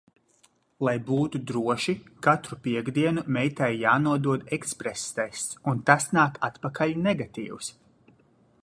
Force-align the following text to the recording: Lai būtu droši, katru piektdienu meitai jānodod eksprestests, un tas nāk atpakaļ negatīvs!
Lai 0.87 0.93
būtu 1.09 1.41
droši, 1.51 1.95
katru 2.27 2.57
piektdienu 2.69 3.25
meitai 3.37 3.69
jānodod 3.83 4.49
eksprestests, 4.59 5.61
un 5.73 5.87
tas 5.91 6.11
nāk 6.19 6.43
atpakaļ 6.51 7.01
negatīvs! 7.11 7.73